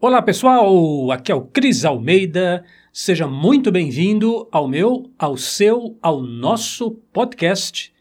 [0.00, 2.64] Olá pessoal, aqui é o Cris Almeida.
[2.92, 7.92] Seja muito bem-vindo ao meu, ao seu, ao nosso podcast,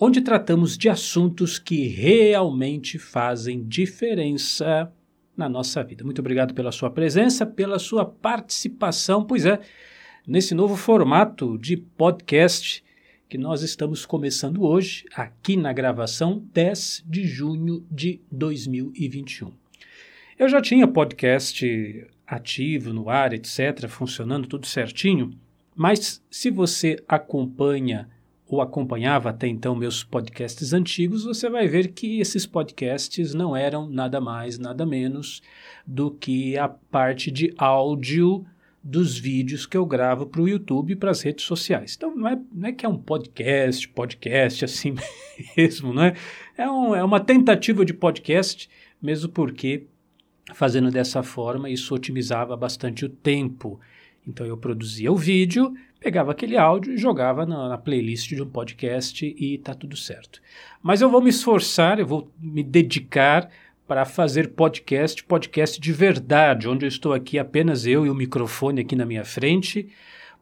[0.00, 4.90] onde tratamos de assuntos que realmente fazem diferença
[5.36, 6.02] na nossa vida.
[6.02, 9.22] Muito obrigado pela sua presença, pela sua participação.
[9.22, 9.60] Pois é,
[10.26, 12.82] nesse novo formato de podcast
[13.28, 19.61] que nós estamos começando hoje, aqui na gravação 10 de junho de 2021.
[20.38, 25.30] Eu já tinha podcast ativo no ar, etc., funcionando tudo certinho,
[25.76, 28.08] mas se você acompanha
[28.46, 33.88] ou acompanhava até então meus podcasts antigos, você vai ver que esses podcasts não eram
[33.88, 35.42] nada mais, nada menos
[35.86, 38.44] do que a parte de áudio
[38.82, 41.94] dos vídeos que eu gravo para o YouTube e para as redes sociais.
[41.96, 44.94] Então não é, não é que é um podcast, podcast assim
[45.56, 46.14] mesmo, não é?
[46.56, 48.68] É, um, é uma tentativa de podcast,
[49.00, 49.86] mesmo porque
[50.54, 53.80] Fazendo dessa forma, isso otimizava bastante o tempo.
[54.26, 58.48] Então eu produzia o vídeo, pegava aquele áudio e jogava na, na, playlist de um
[58.48, 60.40] podcast e tá tudo certo.
[60.82, 63.48] Mas eu vou me esforçar, eu vou me dedicar
[63.86, 68.80] para fazer podcast, podcast de verdade, onde eu estou aqui apenas eu e o microfone
[68.80, 69.88] aqui na minha frente,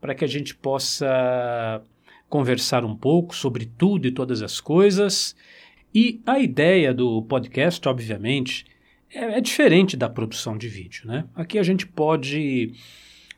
[0.01, 1.83] para que a gente possa
[2.29, 5.35] conversar um pouco sobre tudo e todas as coisas.
[5.95, 8.65] E a ideia do podcast, obviamente,
[9.13, 11.25] é, é diferente da produção de vídeo, né?
[11.35, 12.73] Aqui a gente pode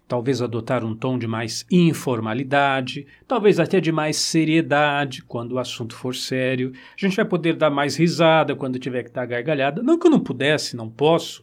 [0.06, 5.94] talvez adotar um tom de mais informalidade, talvez até de mais seriedade quando o assunto
[5.94, 6.72] for sério.
[6.94, 9.82] A gente vai poder dar mais risada quando tiver que dar gargalhada.
[9.82, 11.42] Não que eu não pudesse, não posso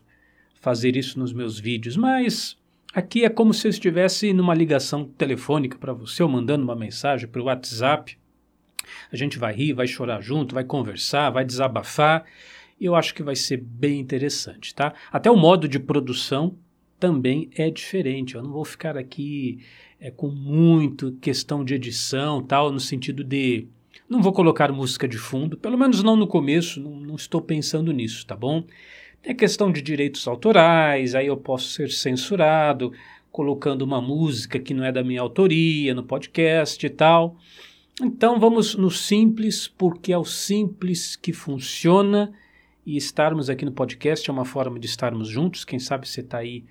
[0.62, 2.58] fazer isso nos meus vídeos, mas
[2.94, 7.28] aqui é como se eu estivesse numa ligação telefônica para você ou mandando uma mensagem
[7.28, 8.20] para o WhatsApp.
[9.12, 12.24] A gente vai rir, vai chorar junto, vai conversar, vai desabafar
[12.86, 14.94] eu acho que vai ser bem interessante, tá?
[15.12, 16.56] Até o modo de produção
[17.00, 18.36] também é diferente.
[18.36, 19.60] Eu não vou ficar aqui
[20.00, 23.68] é, com muito questão de edição, tal, no sentido de
[24.08, 27.92] não vou colocar música de fundo, pelo menos não no começo, não, não estou pensando
[27.92, 28.64] nisso, tá bom?
[29.22, 32.92] Tem a questão de direitos autorais, aí eu posso ser censurado
[33.32, 37.38] colocando uma música que não é da minha autoria no podcast e tal.
[38.02, 42.34] Então vamos no simples, porque é o simples que funciona
[42.86, 45.66] e estarmos aqui no podcast é uma forma de estarmos juntos.
[45.66, 46.64] Quem sabe você está aí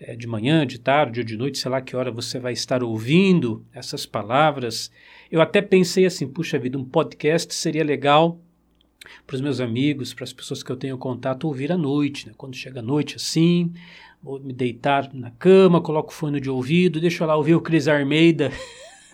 [0.00, 2.82] é, de manhã, de tarde ou de noite, sei lá que hora você vai estar
[2.82, 4.90] ouvindo essas palavras.
[5.30, 8.40] Eu até pensei assim: puxa vida, um podcast seria legal
[9.26, 12.26] para os meus amigos, para as pessoas que eu tenho contato, ouvir à noite.
[12.26, 12.34] Né?
[12.36, 13.72] Quando chega a noite assim,
[14.22, 17.88] vou me deitar na cama, coloco o fone de ouvido, deixo lá ouvir o Cris
[17.88, 18.50] Armeida,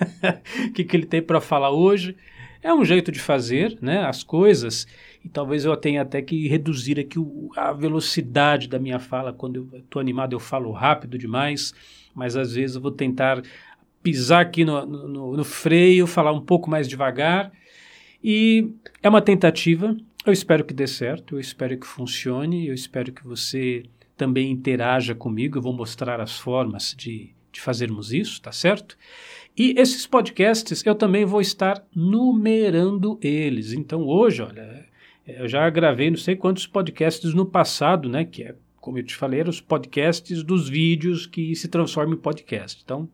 [0.68, 2.16] o que, que ele tem para falar hoje.
[2.62, 4.86] É um jeito de fazer né, as coisas
[5.24, 9.32] e talvez eu tenha até que reduzir aqui o, a velocidade da minha fala.
[9.32, 11.74] Quando eu estou animado, eu falo rápido demais,
[12.14, 13.42] mas às vezes eu vou tentar
[14.02, 17.52] pisar aqui no, no, no freio, falar um pouco mais devagar.
[18.22, 19.96] E é uma tentativa.
[20.24, 23.84] Eu espero que dê certo, eu espero que funcione, eu espero que você
[24.16, 25.58] também interaja comigo.
[25.58, 28.96] Eu vou mostrar as formas de, de fazermos isso, tá certo?
[29.56, 33.72] E esses podcasts eu também vou estar numerando eles.
[33.72, 34.86] Então hoje, olha,
[35.28, 38.24] eu já gravei não sei quantos podcasts no passado, né?
[38.24, 42.80] Que é, como eu te falei, os podcasts dos vídeos que se transformam em podcast.
[42.84, 43.08] Então,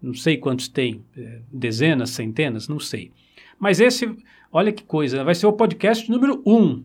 [0.00, 3.10] não sei quantos tem, é, dezenas, centenas, não sei.
[3.58, 4.16] Mas esse,
[4.52, 6.84] olha que coisa, vai ser o podcast número um.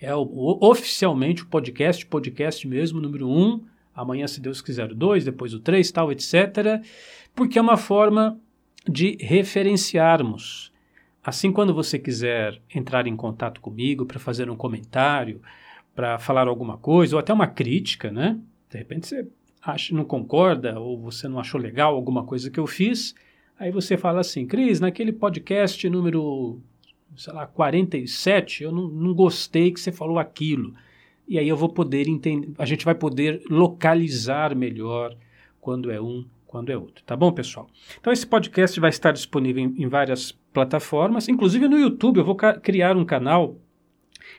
[0.00, 3.64] É o, o, oficialmente o podcast, podcast mesmo, número um.
[3.94, 6.82] Amanhã, se Deus quiser, o dois, depois o três, tal, etc
[7.34, 8.38] porque é uma forma
[8.88, 10.71] de referenciarmos.
[11.24, 15.40] Assim, quando você quiser entrar em contato comigo para fazer um comentário,
[15.94, 18.38] para falar alguma coisa, ou até uma crítica, né?
[18.68, 19.26] De repente você
[19.62, 23.14] acha, não concorda, ou você não achou legal alguma coisa que eu fiz,
[23.58, 26.58] aí você fala assim, Cris, naquele podcast número,
[27.16, 30.74] sei lá, 47, eu não, não gostei que você falou aquilo.
[31.28, 35.16] E aí eu vou poder entender, a gente vai poder localizar melhor
[35.60, 37.02] quando é um quando é outro.
[37.06, 37.66] Tá bom, pessoal?
[37.98, 42.18] Então, esse podcast vai estar disponível em, em várias plataformas, inclusive no YouTube.
[42.18, 43.56] Eu vou criar um canal,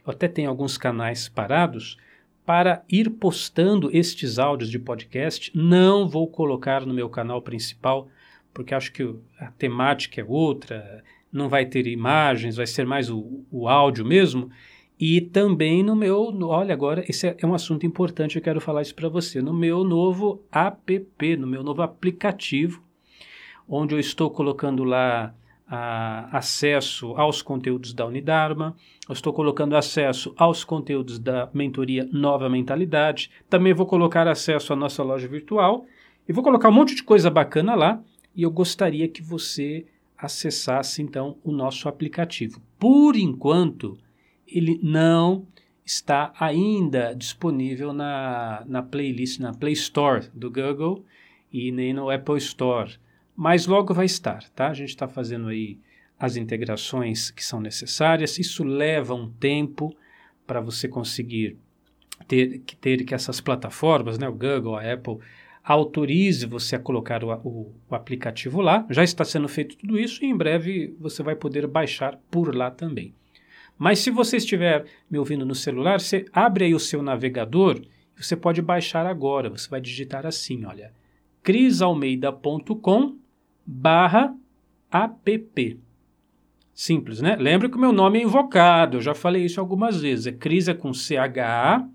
[0.06, 1.98] eu até tenho alguns canais parados,
[2.46, 5.52] para ir postando estes áudios de podcast.
[5.56, 8.08] Não vou colocar no meu canal principal,
[8.54, 13.44] porque acho que a temática é outra, não vai ter imagens, vai ser mais o,
[13.50, 14.52] o áudio mesmo.
[15.00, 18.82] E também no meu, olha agora, esse é, é, um assunto importante, eu quero falar
[18.82, 22.82] isso para você, no meu novo app, no meu novo aplicativo,
[23.68, 25.34] onde eu estou colocando lá
[25.68, 28.76] a, acesso aos conteúdos da Unidarma,
[29.08, 34.76] eu estou colocando acesso aos conteúdos da mentoria Nova Mentalidade, também vou colocar acesso à
[34.76, 35.86] nossa loja virtual
[36.28, 38.02] e vou colocar um monte de coisa bacana lá
[38.36, 39.86] e eu gostaria que você
[40.18, 42.62] acessasse então o nosso aplicativo.
[42.80, 43.98] Por enquanto,
[44.54, 45.48] ele não
[45.86, 51.04] está ainda disponível na, na playlist, na Play Store do Google
[51.52, 52.98] e nem no Apple Store
[53.36, 54.70] mas logo vai estar, tá?
[54.70, 55.80] A gente está fazendo aí
[56.20, 58.38] as integrações que são necessárias.
[58.38, 59.96] Isso leva um tempo
[60.46, 61.58] para você conseguir
[62.28, 65.18] ter, ter que essas plataformas, né, o Google, a Apple,
[65.64, 68.86] autorize você a colocar o, o, o, aplicativo lá.
[68.90, 72.70] Já está sendo feito tudo isso e em breve você vai poder baixar por lá
[72.70, 73.16] também.
[73.78, 77.82] Mas se você estiver me ouvindo no celular, você abre aí o seu navegador
[78.16, 79.50] você pode baixar agora.
[79.50, 80.94] Você vai digitar assim, olha,
[81.42, 83.18] crisalmeida.com
[83.66, 84.36] barra
[84.92, 85.80] app.
[86.74, 87.36] Simples, né?
[87.36, 90.28] Lembra que o meu nome é invocado, eu já falei isso algumas vezes.
[90.28, 91.88] É Cris é com C-H-A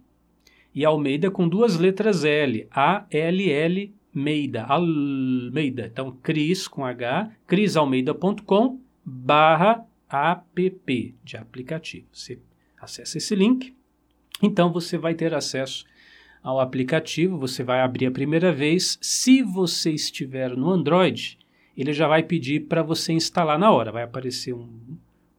[0.74, 2.68] e Almeida com duas letras L.
[2.70, 4.64] A-L-L Meida.
[4.64, 5.86] Almeida.
[5.86, 12.06] Então, Cris com H, crisalmeida.com barra app de aplicativo.
[12.12, 12.38] Você
[12.80, 13.74] acessa esse link,
[14.42, 15.84] então você vai ter acesso
[16.42, 18.98] ao aplicativo, você vai abrir a primeira vez.
[19.02, 21.38] Se você estiver no Android,
[21.76, 23.92] ele já vai pedir para você instalar na hora.
[23.92, 24.68] Vai aparecer um,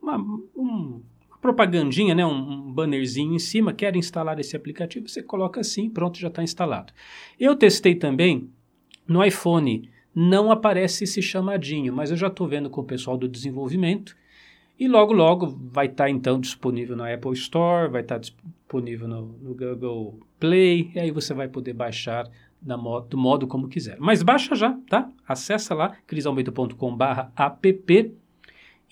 [0.02, 5.24] uma, um, uma propagandinha, né, um, um, bannerzinho em cima, quer instalar esse aplicativo, você
[5.24, 6.94] coloca assim, pronto, já está instalado.
[7.40, 8.50] Eu testei também
[9.08, 13.28] no iPhone, não aparece esse chamadinho, mas eu já estou vendo com o pessoal do
[13.28, 14.16] desenvolvimento
[14.80, 19.08] e logo logo vai estar tá, então disponível na Apple Store, vai estar tá disponível
[19.08, 22.30] no, no Google Play, e aí você vai poder baixar
[22.62, 23.98] modo, do modo como quiser.
[24.00, 25.10] Mas baixa já, tá?
[25.28, 27.04] Acessa lá, crisalmeida.com.br
[27.36, 28.16] app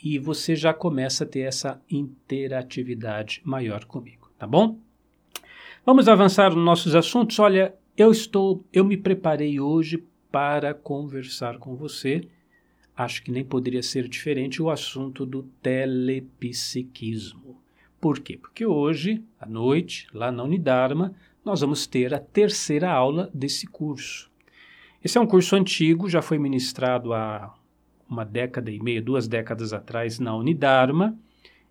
[0.04, 4.78] e você já começa a ter essa interatividade maior comigo, tá bom?
[5.86, 7.39] Vamos avançar nos nossos assuntos.
[7.39, 12.28] Olha, eu estou, eu me preparei hoje para conversar com você.
[12.98, 17.62] Acho que nem poderia ser diferente o assunto do telepsiquismo.
[18.02, 18.38] Por quê?
[18.38, 21.14] Porque hoje, à noite, lá na Unidarma,
[21.46, 24.32] nós vamos ter a terceira aula desse curso.
[25.04, 27.54] Esse é um curso antigo, já foi ministrado há
[28.10, 31.16] uma década e meia, duas décadas atrás na Unidarma.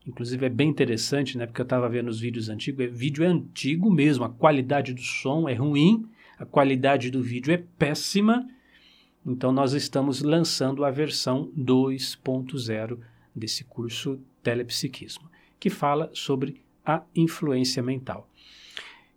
[0.07, 1.45] Inclusive é bem interessante, né?
[1.45, 2.87] Porque eu estava vendo os vídeos antigos.
[2.87, 6.09] O vídeo é antigo mesmo, a qualidade do som é ruim,
[6.39, 8.47] a qualidade do vídeo é péssima.
[9.27, 12.99] Então nós estamos lançando a versão 2.0
[13.35, 15.29] desse curso Telepsiquismo,
[15.59, 18.31] que fala sobre a influência mental.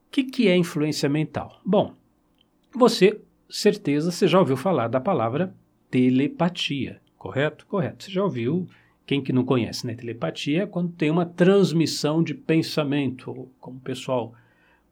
[0.07, 1.61] O que, que é influência mental?
[1.63, 1.93] Bom,
[2.73, 5.53] você, certeza, você já ouviu falar da palavra
[5.91, 7.67] telepatia, correto?
[7.67, 8.05] Correto.
[8.05, 8.67] Você já ouviu,
[9.05, 9.93] quem que não conhece, né?
[9.93, 14.33] Telepatia é quando tem uma transmissão de pensamento, como o pessoal,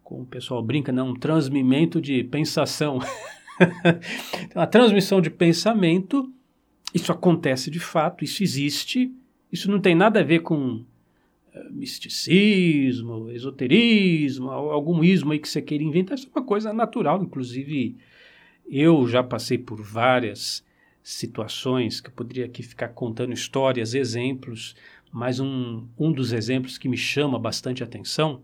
[0.03, 2.99] como o pessoal brinca, não, um transmimento de pensação.
[4.55, 6.31] uma transmissão de pensamento,
[6.93, 9.11] isso acontece de fato, isso existe,
[9.51, 10.83] isso não tem nada a ver com
[11.71, 17.21] misticismo, esoterismo, algum ismo aí que você queira inventar, isso é uma coisa natural.
[17.21, 17.97] Inclusive,
[18.67, 20.63] eu já passei por várias
[21.01, 24.75] situações que eu poderia aqui ficar contando histórias, exemplos,
[25.11, 28.41] mas um, um dos exemplos que me chama bastante atenção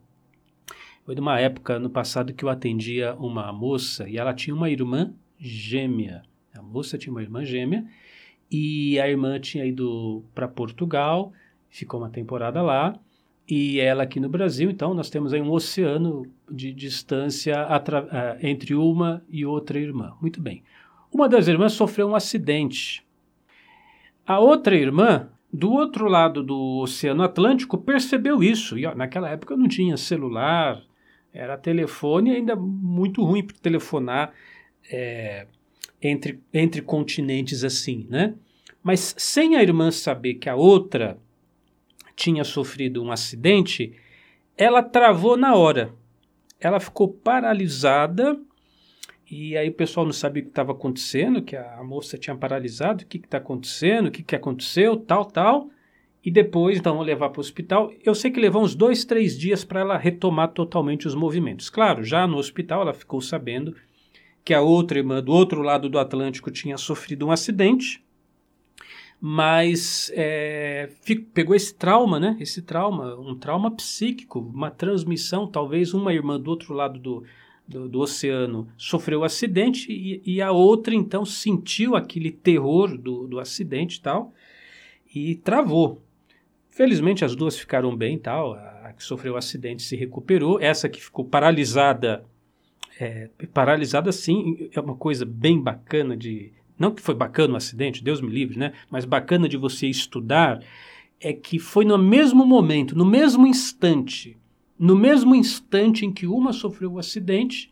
[1.05, 4.69] foi de uma época no passado que eu atendia uma moça e ela tinha uma
[4.69, 6.23] irmã gêmea.
[6.53, 7.85] A moça tinha uma irmã gêmea
[8.49, 11.33] e a irmã tinha ido para Portugal
[11.73, 12.93] ficou uma temporada lá,
[13.49, 18.75] e ela aqui no Brasil, então nós temos aí um oceano de distância uh, entre
[18.75, 20.13] uma e outra irmã.
[20.21, 20.63] Muito bem.
[21.11, 23.03] Uma das irmãs sofreu um acidente.
[24.25, 28.77] A outra irmã, do outro lado do Oceano Atlântico, percebeu isso.
[28.77, 30.81] E ó, naquela época não tinha celular,
[31.33, 34.33] era telefone ainda muito ruim para telefonar
[34.91, 35.47] é,
[36.01, 38.35] entre, entre continentes assim, né?
[38.83, 41.17] Mas sem a irmã saber que a outra
[42.15, 43.93] tinha sofrido um acidente,
[44.57, 45.93] ela travou na hora.
[46.59, 48.39] Ela ficou paralisada
[49.29, 53.03] e aí o pessoal não sabia o que estava acontecendo, que a moça tinha paralisado,
[53.03, 55.69] o que está acontecendo, o que, que aconteceu, tal, tal.
[56.23, 57.91] E depois, então, levar para o hospital.
[58.03, 61.69] Eu sei que levou uns dois, três dias para ela retomar totalmente os movimentos.
[61.69, 63.75] Claro, já no hospital ela ficou sabendo
[64.43, 68.03] que a outra irmã do outro lado do Atlântico tinha sofrido um acidente
[69.25, 72.35] mas é, fico, pegou esse trauma, né?
[72.41, 77.23] Esse trauma, um trauma psíquico, uma transmissão, talvez uma irmã do outro lado do,
[77.65, 83.25] do, do oceano sofreu um acidente e, e, a outra então sentiu aquele terror do,
[83.25, 84.33] do acidente e tal,
[85.15, 86.01] e travou.
[86.73, 88.53] Felizmente as duas ficaram bem, tal.
[88.53, 92.25] A que sofreu o acidente se recuperou, essa que ficou paralisada,
[92.99, 98.03] é, paralisada sim, é uma coisa bem bacana de, não que foi bacana o acidente,
[98.03, 98.73] Deus me livre, né?
[98.89, 100.63] Mas bacana de você estudar
[101.19, 104.37] é que foi no mesmo momento, no mesmo instante,
[104.77, 107.71] no mesmo instante em que uma sofreu o acidente,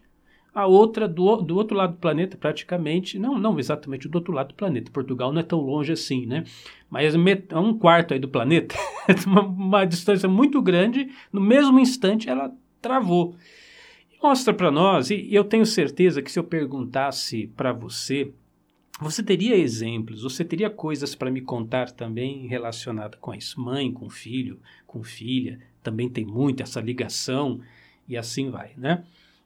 [0.53, 4.49] a outra do, do outro lado do planeta, praticamente, não, não exatamente do outro lado
[4.49, 6.43] do planeta, Portugal não é tão longe assim, né?
[6.89, 8.75] Mas é um quarto aí do planeta,
[9.25, 13.35] uma, uma distância muito grande, no mesmo instante ela travou.
[14.21, 18.31] Mostra para nós, e eu tenho certeza que se eu perguntasse para você,
[18.99, 23.59] você teria exemplos, você teria coisas para me contar também relacionada com isso.
[23.59, 27.59] Mãe, com filho, com filha, também tem muito essa ligação
[28.07, 29.03] e assim vai, né?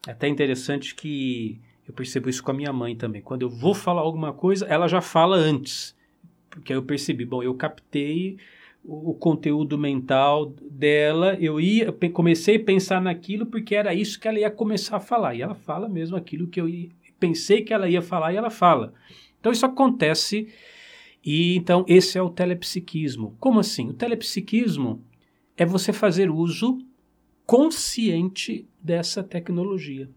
[0.08, 3.22] É até interessante que eu percebo isso com a minha mãe também.
[3.22, 5.96] Quando eu vou falar alguma coisa, ela já fala antes.
[6.50, 8.38] Porque aí eu percebi, bom, eu captei
[8.84, 14.40] o, conteúdo mental dela, eu ia, comecei a pensar naquilo porque era isso que ela
[14.40, 15.36] ia começar a falar.
[15.36, 16.70] E ela fala mesmo aquilo que eu
[17.20, 18.94] pensei que ela ia falar e ela fala.
[19.40, 20.48] Então isso acontece
[21.24, 23.36] e então esse é o telepsiquismo.
[23.40, 23.90] Como assim?
[23.90, 25.04] O telepsiquismo
[25.58, 26.78] é você fazer uso
[27.46, 30.10] consciente dessa tecnologia.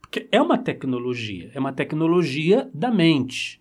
[0.00, 3.60] Porque é uma tecnologia, é uma tecnologia da mente,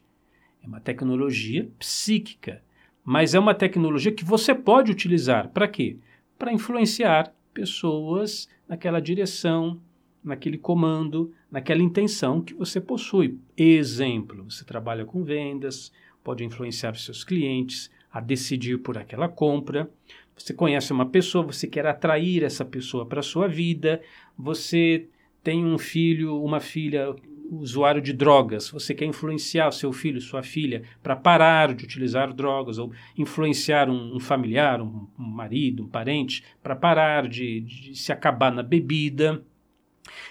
[0.64, 2.62] é uma tecnologia psíquica,
[3.04, 5.98] mas é uma tecnologia que você pode utilizar para quê?
[6.38, 9.80] Para influenciar pessoas naquela direção,
[10.24, 13.40] naquele comando, naquela intenção que você possui.
[13.56, 15.92] Exemplo, você trabalha com vendas,
[16.24, 19.90] pode influenciar seus clientes a decidir por aquela compra.
[20.38, 24.02] Você conhece uma pessoa, você quer atrair essa pessoa para a sua vida,
[24.38, 25.08] você
[25.44, 27.16] tem um filho, uma filha
[27.50, 32.34] usuário de drogas, você quer influenciar o seu filho, sua filha, para parar de utilizar
[32.34, 37.96] drogas, ou influenciar um, um familiar, um, um, marido, um parente, para parar de, de,
[37.96, 39.44] se acabar na bebida.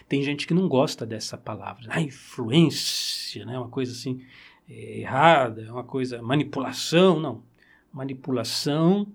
[0.08, 3.58] Tem gente que não gosta dessa palavra, a influência, né?
[3.58, 4.20] uma coisa assim
[4.68, 7.42] é, errada, uma coisa, manipulação, não.
[7.92, 9.06] Manipulação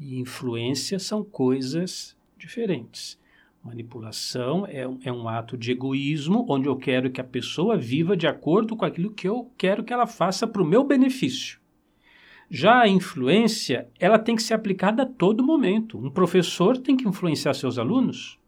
[0.00, 3.20] e influência são coisas diferentes.
[3.62, 8.26] Manipulação é, é, um ato de egoísmo, onde eu quero que a pessoa viva de
[8.26, 11.60] acordo com aquilo que eu quero que ela faça para o meu benefício.
[12.50, 15.98] Já a influência, ela tem que ser aplicada a todo momento.
[15.98, 18.38] Um professor tem que influenciar seus alunos.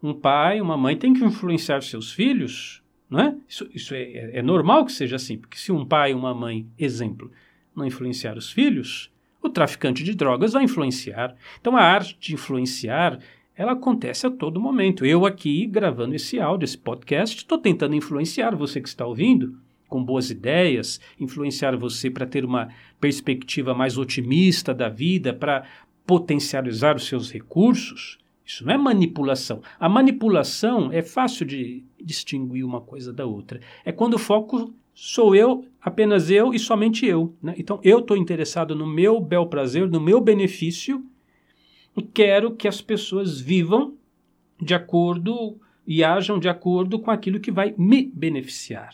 [0.00, 2.80] Um pai, uma mãe tem que influenciar seus filhos.
[3.10, 3.36] Não é?
[3.48, 6.66] Isso, isso é, é, é normal que seja assim, porque se um pai, uma mãe,
[6.78, 7.30] exemplo,
[7.74, 9.10] não influenciar os filhos,
[9.42, 11.34] o traficante de drogas vai influenciar.
[11.60, 13.18] Então a arte de influenciar,
[13.54, 15.04] ela acontece a todo momento.
[15.04, 20.04] Eu aqui gravando esse áudio, esse podcast, estou tentando influenciar você que está ouvindo com
[20.04, 22.68] boas ideias, influenciar você para ter uma
[23.00, 25.64] perspectiva mais otimista da vida, para
[26.06, 28.18] potencializar os seus recursos.
[28.44, 29.62] Isso não é manipulação.
[29.78, 33.60] A manipulação é fácil de distinguir uma coisa da outra.
[33.84, 37.32] É quando o foco sou eu, apenas eu e somente eu.
[37.40, 37.54] Né?
[37.56, 41.04] Então, eu estou interessado no meu bel prazer, no meu benefício,
[41.96, 43.94] e quero que as pessoas vivam
[44.60, 48.92] de acordo e ajam de acordo com aquilo que vai me beneficiar.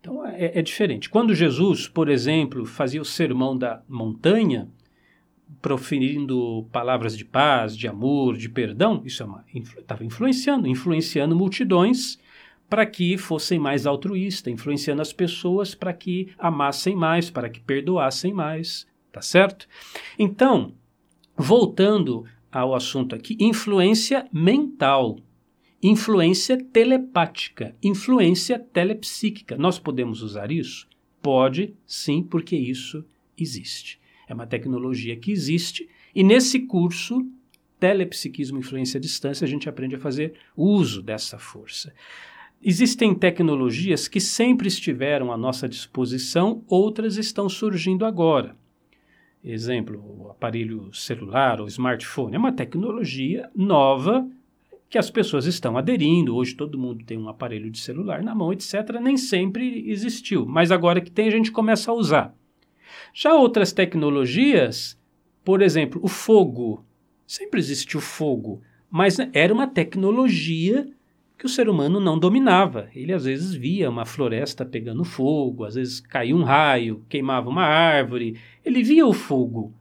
[0.00, 1.10] Então, é, é diferente.
[1.10, 4.68] Quando Jesus, por exemplo, fazia o sermão da montanha,
[5.60, 9.28] proferindo palavras de paz, de amor, de perdão, isso
[9.78, 12.20] estava é influenciando, influenciando multidões
[12.68, 18.32] para que fossem mais altruístas, influenciando as pessoas para que amassem mais, para que perdoassem
[18.32, 19.66] mais, tá certo?
[20.18, 20.74] Então,
[21.36, 25.18] voltando ao assunto aqui, influência mental,
[25.82, 29.56] influência telepática, influência telepsíquica.
[29.56, 30.88] Nós podemos usar isso?
[31.22, 33.04] Pode, sim, porque isso
[33.36, 34.00] existe.
[34.26, 37.26] É uma tecnologia que existe e nesse curso
[37.78, 41.94] Telepsiquismo Influência à Distância, a gente aprende a fazer uso dessa força.
[42.60, 48.56] Existem tecnologias que sempre estiveram à nossa disposição, outras estão surgindo agora.
[49.44, 54.28] Exemplo, o aparelho celular ou smartphone é uma tecnologia nova
[54.90, 56.34] que as pessoas estão aderindo.
[56.34, 58.74] Hoje todo mundo tem um aparelho de celular na mão, etc.
[59.00, 62.34] Nem sempre existiu, mas agora que tem a gente começa a usar.
[63.14, 64.98] Já outras tecnologias,
[65.44, 66.84] por exemplo, o fogo.
[67.24, 70.88] Sempre existiu fogo, mas era uma tecnologia
[71.38, 72.88] que o ser humano não dominava.
[72.94, 77.62] Ele às vezes via uma floresta pegando fogo, às vezes caía um raio, queimava uma
[77.62, 79.72] árvore, ele via o fogo.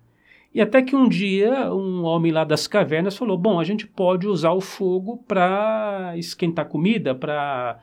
[0.54, 4.28] E até que um dia um homem lá das cavernas falou: Bom, a gente pode
[4.28, 7.80] usar o fogo para esquentar comida, para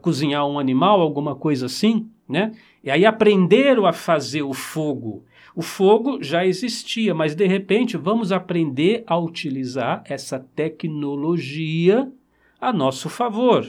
[0.00, 2.08] cozinhar um animal, alguma coisa assim.
[2.28, 2.52] né?
[2.82, 5.24] E aí aprenderam a fazer o fogo.
[5.54, 12.12] O fogo já existia, mas de repente vamos aprender a utilizar essa tecnologia
[12.60, 13.66] a nosso favor.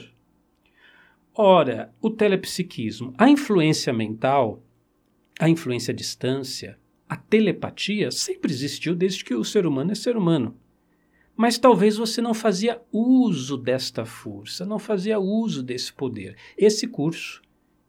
[1.34, 4.62] Ora, o telepsiquismo, a influência mental,
[5.38, 6.78] a influência à distância,
[7.08, 10.56] a telepatia sempre existiu desde que o ser humano é ser humano.
[11.36, 16.36] Mas talvez você não fazia uso desta força, não fazia uso desse poder.
[16.56, 17.40] Esse curso,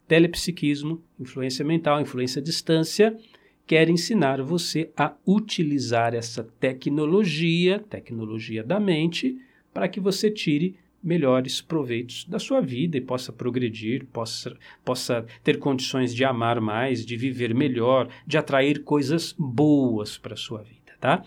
[0.08, 3.18] Telepsiquismo, Influência Mental, Influência à Distância,
[3.66, 9.40] quer ensinar você a utilizar essa tecnologia, tecnologia da mente,
[9.74, 15.58] para que você tire melhores proveitos da sua vida e possa progredir, possa, possa ter
[15.60, 20.94] condições de amar mais, de viver melhor, de atrair coisas boas para a sua vida,
[21.00, 21.24] tá?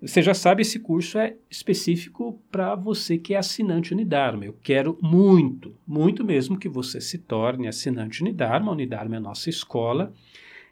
[0.00, 4.44] Você já sabe, esse curso é específico para você que é assinante Unidarma.
[4.44, 8.70] Eu quero muito, muito mesmo que você se torne assinante Unidarma.
[8.70, 10.12] A Unidarma é a nossa escola,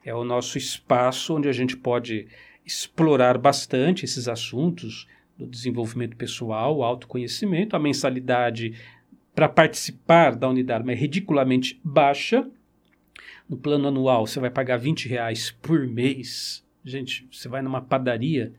[0.05, 2.27] é o nosso espaço onde a gente pode
[2.65, 5.09] explorar bastante esses assuntos
[5.43, 7.77] do desenvolvimento pessoal, autoconhecimento.
[7.77, 8.75] A mensalidade
[9.35, 12.49] para participar da Unidarma é ridiculamente baixa.
[13.49, 16.65] No plano anual, você vai pagar 20 reais por mês.
[16.85, 18.53] Gente, você vai numa padaria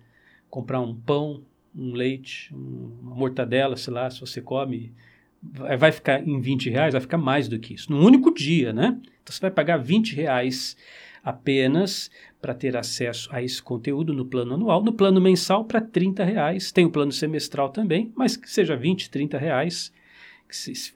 [0.49, 1.43] comprar um pão,
[1.75, 4.93] um leite, uma mortadela, sei lá, se você come,
[5.41, 7.91] vai ficar em 20 reais, vai ficar mais do que isso.
[7.91, 8.99] Num único dia, né?
[9.21, 10.77] Então você vai pagar 20 reais
[11.24, 12.12] apenas
[12.42, 14.84] para ter acesso a esse conteúdo no plano anual.
[14.84, 16.72] No plano mensal, para 30 reais.
[16.72, 19.94] Tem o plano semestral também, mas que seja 20, 30 reais.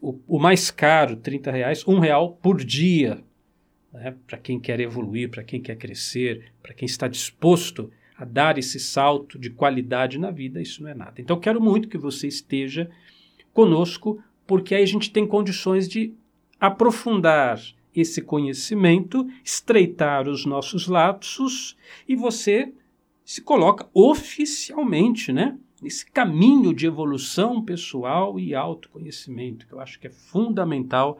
[0.02, 3.24] O, o mais caro, 30 reais, um real por dia.
[3.94, 4.14] Né?
[4.28, 8.80] Para quem quer evoluir, para quem quer crescer, para quem está disposto a dar esse
[8.80, 11.22] salto de qualidade na vida, isso não é nada.
[11.22, 12.90] Então, quero muito que você esteja
[13.54, 16.14] conosco, porque aí a gente tem condições de
[16.60, 17.60] aprofundar
[18.01, 21.77] esse conhecimento, estreitar os nossos lapsos
[22.08, 22.74] e você
[23.25, 25.58] se coloca oficialmente, né?
[25.82, 31.20] Nesse caminho de evolução pessoal e autoconhecimento, que eu acho que é fundamental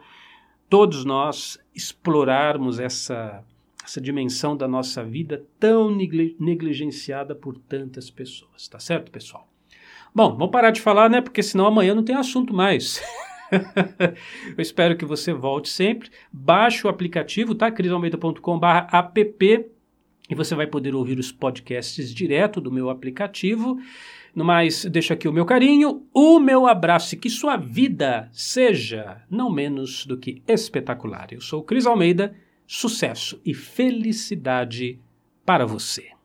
[0.68, 3.44] todos nós explorarmos essa
[3.84, 9.48] essa dimensão da nossa vida tão negligenciada por tantas pessoas, tá certo, pessoal?
[10.14, 11.22] Bom, vamos parar de falar, né?
[11.22, 13.00] Porque senão amanhã não tem assunto mais.
[14.56, 16.10] Eu espero que você volte sempre.
[16.32, 17.70] Baixe o aplicativo, tá?
[17.70, 19.66] crisalmeida.com/app
[20.30, 23.78] e você vai poder ouvir os podcasts direto do meu aplicativo.
[24.34, 29.22] No mais, deixo aqui o meu carinho, o meu abraço e que sua vida seja
[29.30, 31.28] não menos do que espetacular.
[31.32, 35.00] Eu sou Cris Almeida sucesso e felicidade
[35.44, 36.17] para você.